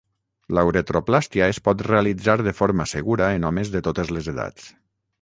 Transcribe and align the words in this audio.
La 0.57 0.63
uretroplàstia 0.69 1.51
es 1.55 1.59
pot 1.69 1.85
realitzar 1.89 2.37
de 2.49 2.57
forma 2.63 2.91
segura 2.95 3.31
en 3.39 3.49
homes 3.51 3.75
de 3.77 3.87
totes 3.91 4.15
les 4.19 4.35
edats. 4.37 4.71